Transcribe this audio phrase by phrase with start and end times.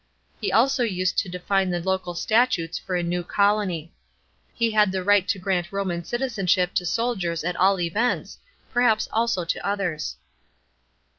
[0.39, 3.93] He also used to define the local statutes for a new colony.
[4.51, 8.39] He had the right to <>rant Roman citizenship to soldiers at all events,
[8.73, 10.15] perhaps also to others.